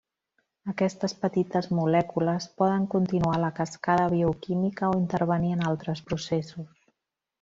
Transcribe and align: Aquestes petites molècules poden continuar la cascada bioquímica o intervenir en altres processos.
Aquestes 0.71 1.13
petites 1.25 1.67
molècules 1.79 2.47
poden 2.61 2.87
continuar 2.95 3.35
la 3.43 3.51
cascada 3.61 4.09
bioquímica 4.15 4.91
o 4.95 4.97
intervenir 5.03 5.53
en 5.59 5.63
altres 5.75 6.03
processos. 6.09 6.75